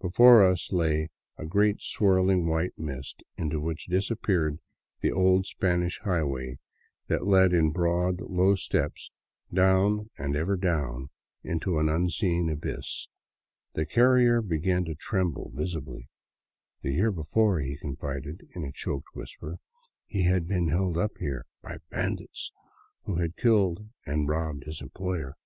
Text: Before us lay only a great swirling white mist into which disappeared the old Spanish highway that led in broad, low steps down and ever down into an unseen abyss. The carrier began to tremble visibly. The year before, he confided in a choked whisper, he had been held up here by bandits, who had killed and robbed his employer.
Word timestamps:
Before 0.00 0.44
us 0.44 0.72
lay 0.72 0.96
only 0.96 1.10
a 1.38 1.46
great 1.46 1.80
swirling 1.80 2.48
white 2.48 2.76
mist 2.76 3.22
into 3.36 3.60
which 3.60 3.86
disappeared 3.86 4.58
the 5.00 5.12
old 5.12 5.46
Spanish 5.46 6.00
highway 6.00 6.58
that 7.06 7.24
led 7.28 7.52
in 7.52 7.70
broad, 7.70 8.20
low 8.20 8.56
steps 8.56 9.12
down 9.54 10.10
and 10.18 10.34
ever 10.34 10.56
down 10.56 11.10
into 11.44 11.78
an 11.78 11.88
unseen 11.88 12.50
abyss. 12.50 13.06
The 13.74 13.86
carrier 13.86 14.42
began 14.42 14.84
to 14.86 14.96
tremble 14.96 15.52
visibly. 15.54 16.08
The 16.82 16.90
year 16.94 17.12
before, 17.12 17.60
he 17.60 17.76
confided 17.76 18.48
in 18.56 18.64
a 18.64 18.72
choked 18.72 19.14
whisper, 19.14 19.60
he 20.04 20.22
had 20.24 20.48
been 20.48 20.66
held 20.66 20.98
up 20.98 21.16
here 21.20 21.46
by 21.62 21.78
bandits, 21.90 22.50
who 23.04 23.18
had 23.20 23.36
killed 23.36 23.88
and 24.04 24.28
robbed 24.28 24.64
his 24.64 24.82
employer. 24.82 25.36